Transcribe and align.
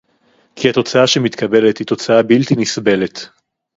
כי 0.55 0.69
התוצאה 0.69 1.07
שמתקבלת 1.07 1.77
היא 1.77 1.87
תוצאה 1.87 2.23
בלתי 2.23 2.55
נסבלת 2.57 3.29